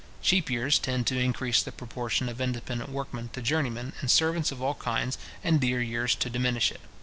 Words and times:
Cheap 0.23 0.49
years 0.49 0.79
tend 0.79 1.05
to 1.05 1.19
increase 1.19 1.61
the 1.61 1.71
proportion 1.71 2.27
of 2.27 2.41
independent 2.41 2.89
workmen 2.89 3.29
to 3.33 3.39
journeymen 3.43 3.93
and 4.01 4.09
servants 4.09 4.51
of 4.51 4.59
all 4.59 4.73
kinds, 4.73 5.19
and 5.43 5.61
dear 5.61 5.79
years 5.79 6.15
to 6.15 6.27
diminish 6.27 6.71
it. 6.71 6.81